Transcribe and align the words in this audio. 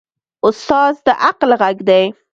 استاد 0.47 0.93
د 1.05 1.07
عقل 1.25 1.49
غږ 1.61 1.77
دی. 1.89 2.03